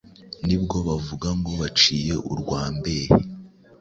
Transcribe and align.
ni 0.45 0.55
bwo 0.61 0.77
bavuga 0.87 1.27
ngo 1.39 1.51
Baciye 1.61 2.13
urwa 2.31 2.61
Mbehe 2.75 3.15